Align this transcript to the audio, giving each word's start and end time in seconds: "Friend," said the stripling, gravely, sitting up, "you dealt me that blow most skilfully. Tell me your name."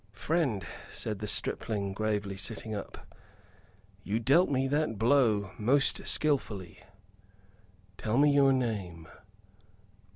"Friend," 0.13 0.65
said 0.91 1.19
the 1.19 1.27
stripling, 1.27 1.93
gravely, 1.93 2.35
sitting 2.35 2.73
up, 2.73 3.05
"you 4.03 4.17
dealt 4.17 4.49
me 4.49 4.67
that 4.67 4.97
blow 4.97 5.51
most 5.59 6.07
skilfully. 6.07 6.79
Tell 7.99 8.17
me 8.17 8.33
your 8.33 8.51
name." 8.51 9.07